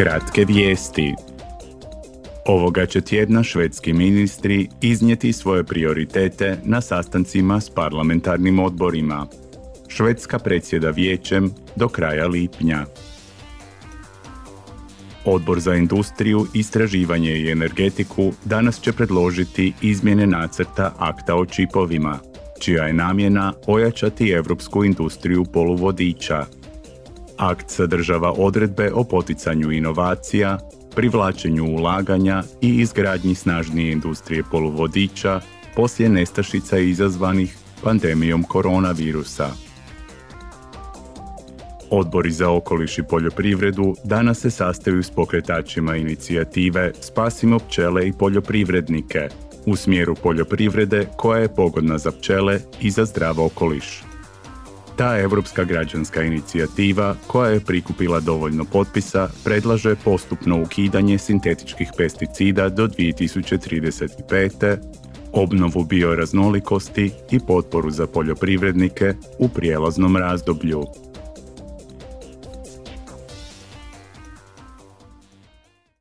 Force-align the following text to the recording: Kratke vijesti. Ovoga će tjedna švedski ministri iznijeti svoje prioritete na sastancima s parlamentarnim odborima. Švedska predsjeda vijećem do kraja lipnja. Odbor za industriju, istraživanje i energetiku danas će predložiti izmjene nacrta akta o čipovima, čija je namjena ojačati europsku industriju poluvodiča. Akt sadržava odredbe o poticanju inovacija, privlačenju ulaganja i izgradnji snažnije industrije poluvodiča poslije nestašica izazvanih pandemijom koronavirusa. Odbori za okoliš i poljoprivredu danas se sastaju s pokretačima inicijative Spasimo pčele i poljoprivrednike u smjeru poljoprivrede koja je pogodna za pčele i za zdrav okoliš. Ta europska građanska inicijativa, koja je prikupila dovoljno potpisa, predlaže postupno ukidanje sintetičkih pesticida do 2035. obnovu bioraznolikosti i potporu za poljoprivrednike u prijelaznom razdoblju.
Kratke 0.00 0.44
vijesti. 0.44 1.14
Ovoga 2.46 2.86
će 2.86 3.00
tjedna 3.00 3.42
švedski 3.42 3.92
ministri 3.92 4.68
iznijeti 4.80 5.32
svoje 5.32 5.64
prioritete 5.64 6.58
na 6.64 6.80
sastancima 6.80 7.60
s 7.60 7.70
parlamentarnim 7.70 8.58
odborima. 8.58 9.26
Švedska 9.88 10.38
predsjeda 10.38 10.90
vijećem 10.90 11.50
do 11.76 11.88
kraja 11.88 12.26
lipnja. 12.26 12.84
Odbor 15.24 15.60
za 15.60 15.74
industriju, 15.74 16.46
istraživanje 16.54 17.32
i 17.32 17.50
energetiku 17.50 18.32
danas 18.44 18.80
će 18.80 18.92
predložiti 18.92 19.72
izmjene 19.82 20.26
nacrta 20.26 20.94
akta 20.98 21.34
o 21.34 21.46
čipovima, 21.46 22.18
čija 22.60 22.84
je 22.84 22.92
namjena 22.92 23.52
ojačati 23.66 24.30
europsku 24.30 24.84
industriju 24.84 25.44
poluvodiča. 25.44 26.59
Akt 27.40 27.70
sadržava 27.70 28.32
odredbe 28.32 28.90
o 28.94 29.04
poticanju 29.04 29.70
inovacija, 29.72 30.58
privlačenju 30.94 31.64
ulaganja 31.64 32.42
i 32.60 32.68
izgradnji 32.68 33.34
snažnije 33.34 33.92
industrije 33.92 34.42
poluvodiča 34.50 35.40
poslije 35.76 36.08
nestašica 36.08 36.78
izazvanih 36.78 37.56
pandemijom 37.82 38.42
koronavirusa. 38.42 39.48
Odbori 41.90 42.30
za 42.30 42.50
okoliš 42.50 42.98
i 42.98 43.02
poljoprivredu 43.02 43.94
danas 44.04 44.40
se 44.40 44.50
sastaju 44.50 45.02
s 45.02 45.10
pokretačima 45.10 45.96
inicijative 45.96 46.92
Spasimo 47.00 47.58
pčele 47.58 48.08
i 48.08 48.12
poljoprivrednike 48.12 49.28
u 49.66 49.76
smjeru 49.76 50.14
poljoprivrede 50.22 51.06
koja 51.16 51.40
je 51.40 51.54
pogodna 51.54 51.98
za 51.98 52.10
pčele 52.10 52.60
i 52.80 52.90
za 52.90 53.04
zdrav 53.04 53.40
okoliš. 53.40 54.09
Ta 55.00 55.18
europska 55.18 55.64
građanska 55.64 56.22
inicijativa, 56.22 57.14
koja 57.26 57.50
je 57.50 57.60
prikupila 57.60 58.20
dovoljno 58.20 58.64
potpisa, 58.64 59.28
predlaže 59.44 59.94
postupno 60.04 60.62
ukidanje 60.62 61.18
sintetičkih 61.18 61.88
pesticida 61.96 62.68
do 62.68 62.86
2035. 62.88 64.76
obnovu 65.32 65.84
bioraznolikosti 65.84 67.10
i 67.30 67.40
potporu 67.46 67.90
za 67.90 68.06
poljoprivrednike 68.06 69.14
u 69.38 69.48
prijelaznom 69.48 70.16
razdoblju. 70.16 70.84